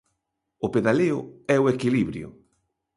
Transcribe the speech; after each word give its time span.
O 0.65 0.67
pedaleo 0.73 1.19
e 1.53 1.55
o 1.63 1.69
equilibrio. 1.73 2.27